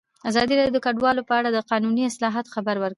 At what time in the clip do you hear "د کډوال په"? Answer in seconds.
0.75-1.33